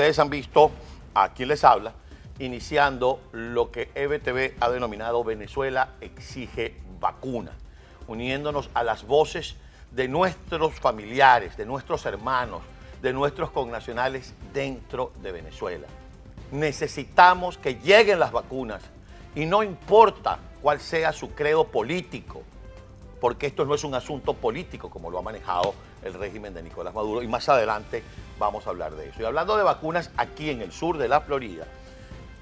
[0.00, 0.70] ustedes han visto
[1.12, 1.92] a quien les habla,
[2.38, 7.52] iniciando lo que EBTV ha denominado Venezuela exige vacuna,
[8.08, 9.56] uniéndonos a las voces
[9.90, 12.62] de nuestros familiares, de nuestros hermanos,
[13.02, 15.86] de nuestros connacionales dentro de Venezuela.
[16.50, 18.82] Necesitamos que lleguen las vacunas
[19.34, 22.40] y no importa cuál sea su credo político,
[23.20, 26.94] porque esto no es un asunto político como lo ha manejado el régimen de Nicolás
[26.94, 28.02] Maduro y más adelante
[28.38, 29.22] vamos a hablar de eso.
[29.22, 31.66] Y hablando de vacunas aquí en el sur de la Florida,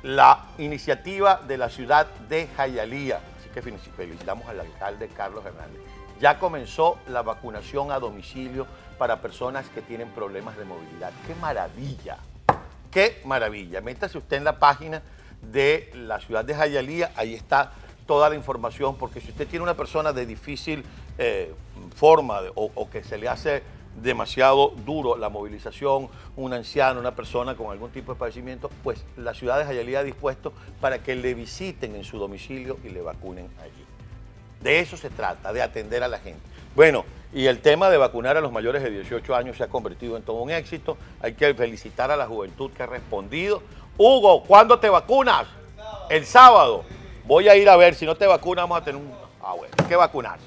[0.02, 5.80] la iniciativa de la ciudad de Jayalía, así que felicitamos al alcalde Carlos Hernández,
[6.21, 8.66] ya comenzó la vacunación a domicilio
[8.99, 11.13] para personas que tienen problemas de movilidad.
[11.27, 12.19] ¡Qué maravilla!
[12.91, 13.80] ¡Qué maravilla!
[13.80, 15.02] Métase usted en la página
[15.43, 17.73] de la ciudad de Jayalía, ahí está
[18.09, 20.83] toda la información, porque si usted tiene una persona de difícil
[21.19, 21.53] eh,
[21.95, 23.62] forma o, que se le hace
[24.03, 29.35] demasiado duro la movilización, un anciano, una persona con algún tipo de padecimiento, pues la
[29.35, 33.47] ciudad de Jayalía ha dispuesto para que le visiten en su domicilio y le vacunen
[33.60, 33.85] allí.
[34.63, 36.41] De eso se trata, de atender a la gente.
[36.75, 37.04] Bueno,
[37.35, 40.23] y el tema de vacunar a los mayores de 18 años se ha convertido en
[40.23, 40.97] todo un éxito.
[41.21, 43.63] Hay que felicitar a la juventud que ha respondido.
[43.99, 45.47] Hugo, ¿cuándo te vacunas?
[46.09, 46.85] El sábado.
[47.29, 49.12] Voy a ir a ver, si no te vacunas vamos a tener un...
[49.40, 50.46] Ah, bueno, hay que vacunarse.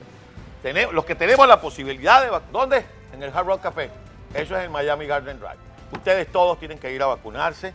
[0.62, 2.40] Tenemos, los que tenemos la posibilidad de...
[2.52, 2.84] ¿Dónde?
[3.14, 3.90] En el Hard Rock Café.
[4.34, 5.60] Eso es en Miami Garden Drive.
[5.94, 7.74] Ustedes todos tienen que ir a vacunarse.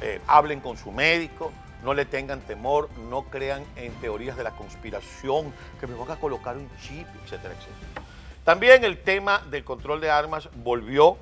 [0.00, 1.50] Eh, hablen con su médico
[1.82, 6.16] no le tengan temor, no crean en teorías de la conspiración, que me van a
[6.16, 8.06] colocar un chip, etcétera, etcétera.
[8.44, 11.18] También el tema del control de armas volvió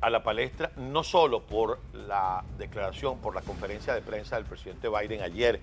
[0.00, 4.88] a la palestra, no solo por la declaración, por la conferencia de prensa del presidente
[4.88, 5.60] Biden ayer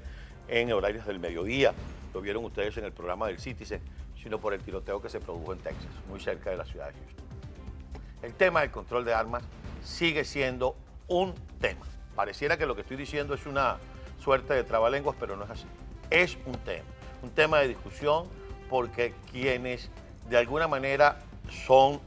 [0.47, 1.73] en horarios del mediodía,
[2.13, 3.81] lo vieron ustedes en el programa del Citizen,
[4.21, 6.93] sino por el tiroteo que se produjo en Texas, muy cerca de la ciudad de
[6.93, 7.25] Houston.
[8.21, 9.43] El tema del control de armas
[9.83, 10.75] sigue siendo
[11.07, 11.85] un tema.
[12.15, 13.77] Pareciera que lo que estoy diciendo es una
[14.19, 15.65] suerte de trabalenguas, pero no es así.
[16.09, 16.85] Es un tema,
[17.21, 18.27] un tema de discusión
[18.69, 19.89] porque quienes
[20.29, 21.19] de alguna manera
[21.65, 21.99] son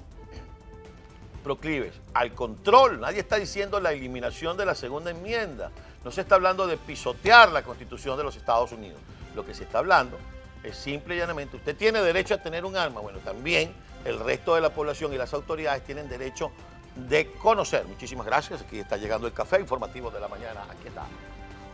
[1.43, 5.71] proclives al control, nadie está diciendo la eliminación de la segunda enmienda,
[6.05, 9.01] no se está hablando de pisotear la constitución de los Estados Unidos,
[9.35, 10.19] lo que se está hablando
[10.63, 13.73] es simple y llanamente, usted tiene derecho a tener un arma, bueno, también
[14.05, 16.51] el resto de la población y las autoridades tienen derecho
[16.97, 17.85] de conocer.
[17.87, 18.63] Muchísimas gracias.
[18.63, 20.63] Aquí está llegando el café informativo de la mañana.
[20.71, 21.05] Aquí está.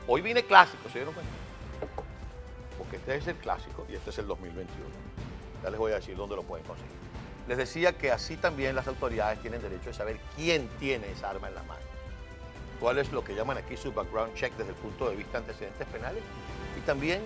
[0.06, 1.14] Hoy viene clásico, ¿se dieron?
[2.78, 4.86] Porque este es el clásico y este es el 2021.
[5.62, 6.94] Ya les voy a decir dónde lo pueden conseguir.
[7.48, 11.48] Les decía que así también las autoridades tienen derecho a saber quién tiene esa arma
[11.48, 11.95] en la mano.
[12.80, 15.46] Cuál es lo que llaman aquí su background check desde el punto de vista de
[15.46, 16.22] antecedentes penales.
[16.78, 17.22] Y también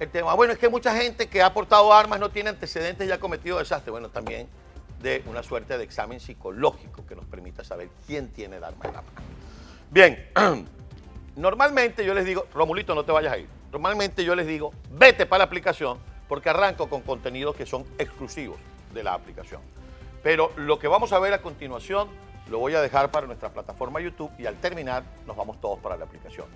[0.00, 3.12] el tema, bueno, es que mucha gente que ha portado armas no tiene antecedentes y
[3.12, 3.90] ha cometido desastres.
[3.90, 4.48] Bueno, también
[5.00, 8.92] de una suerte de examen psicológico que nos permita saber quién tiene el arma en
[8.92, 9.16] la mano.
[9.90, 10.28] Bien,
[11.36, 13.48] normalmente yo les digo, Romulito, no te vayas a ir.
[13.70, 18.56] Normalmente yo les digo, vete para la aplicación porque arranco con contenidos que son exclusivos
[18.92, 19.60] de la aplicación.
[20.22, 22.08] Pero lo que vamos a ver a continuación
[22.50, 25.96] lo voy a dejar para nuestra plataforma YouTube y al terminar nos vamos todos para
[25.96, 26.46] la aplicación.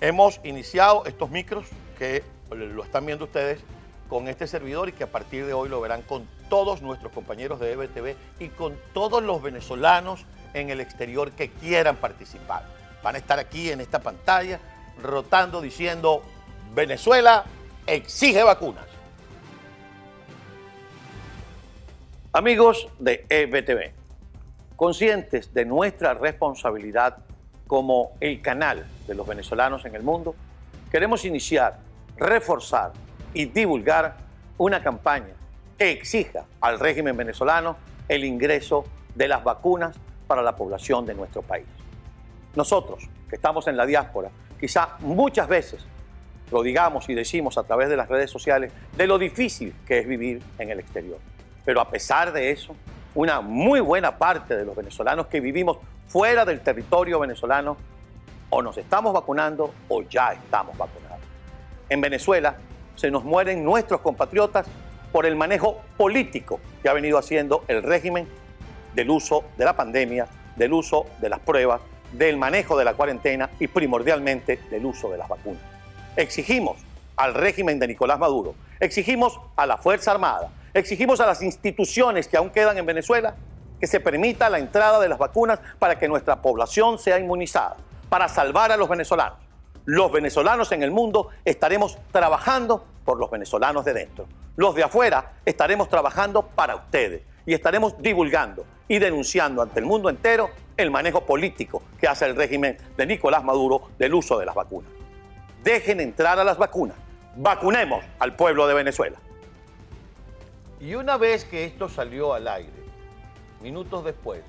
[0.00, 1.66] Hemos iniciado estos micros
[1.98, 3.60] que lo están viendo ustedes
[4.08, 7.60] con este servidor y que a partir de hoy lo verán con todos nuestros compañeros
[7.60, 12.64] de EBTV y con todos los venezolanos en el exterior que quieran participar.
[13.02, 14.58] Van a estar aquí en esta pantalla
[15.02, 16.22] rotando diciendo
[16.74, 17.44] Venezuela
[17.86, 18.86] exige vacunas.
[22.32, 23.92] Amigos de EBTV,
[24.80, 27.18] conscientes de nuestra responsabilidad
[27.66, 30.34] como el canal de los venezolanos en el mundo,
[30.90, 31.80] queremos iniciar,
[32.16, 32.92] reforzar
[33.34, 34.16] y divulgar
[34.56, 35.34] una campaña
[35.76, 37.76] que exija al régimen venezolano
[38.08, 39.94] el ingreso de las vacunas
[40.26, 41.66] para la población de nuestro país.
[42.56, 45.84] Nosotros, que estamos en la diáspora, quizá muchas veces
[46.50, 50.08] lo digamos y decimos a través de las redes sociales de lo difícil que es
[50.08, 51.18] vivir en el exterior.
[51.66, 52.74] Pero a pesar de eso,
[53.14, 55.78] una muy buena parte de los venezolanos que vivimos
[56.08, 57.76] fuera del territorio venezolano
[58.50, 61.20] o nos estamos vacunando o ya estamos vacunados.
[61.88, 62.56] En Venezuela
[62.96, 64.66] se nos mueren nuestros compatriotas
[65.12, 68.28] por el manejo político que ha venido haciendo el régimen
[68.94, 70.26] del uso de la pandemia,
[70.56, 71.80] del uso de las pruebas,
[72.12, 75.62] del manejo de la cuarentena y primordialmente del uso de las vacunas.
[76.16, 76.76] Exigimos
[77.16, 82.36] al régimen de Nicolás Maduro, exigimos a la Fuerza Armada, exigimos a las instituciones que
[82.36, 83.34] aún quedan en Venezuela
[83.80, 87.76] que se permita la entrada de las vacunas para que nuestra población sea inmunizada,
[88.08, 89.50] para salvar a los venezolanos
[89.84, 94.26] los venezolanos en el mundo estaremos trabajando por los venezolanos de dentro.
[94.56, 100.08] Los de afuera estaremos trabajando para ustedes y estaremos divulgando y denunciando ante el mundo
[100.08, 104.54] entero el manejo político que hace el régimen de Nicolás Maduro del uso de las
[104.54, 104.90] vacunas.
[105.64, 106.96] Dejen entrar a las vacunas.
[107.36, 109.18] Vacunemos al pueblo de Venezuela.
[110.80, 112.72] Y una vez que esto salió al aire,
[113.60, 114.42] minutos después,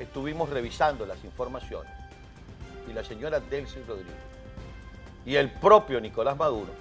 [0.00, 1.92] estuvimos revisando las informaciones
[2.88, 4.16] y la señora Delcy Rodríguez
[5.24, 6.72] y el propio Nicolás Maduro,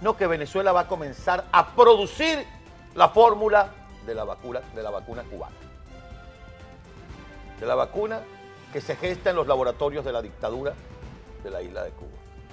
[0.00, 2.44] no que Venezuela va a comenzar a producir
[2.94, 3.72] la fórmula
[4.06, 5.56] de la vacuna, de la vacuna cubana.
[7.58, 8.20] De la vacuna
[8.72, 10.74] que se gesta en los laboratorios de la dictadura
[11.42, 12.10] de la isla de Cuba.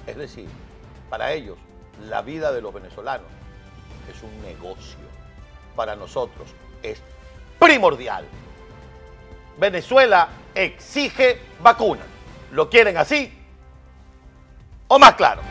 [0.07, 0.49] Es decir,
[1.09, 1.57] para ellos,
[2.09, 3.27] la vida de los venezolanos
[4.11, 4.97] es un negocio.
[5.77, 6.49] Para nosotros
[6.81, 6.99] es
[7.59, 8.25] primordial.
[9.59, 12.01] Venezuela exige vacuna.
[12.51, 13.31] ¿Lo quieren así
[14.87, 15.43] o más claro?